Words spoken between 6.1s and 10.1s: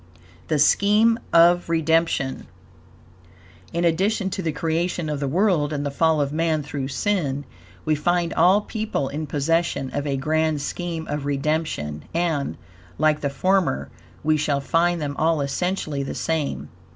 of man through sin, we find all people in possession of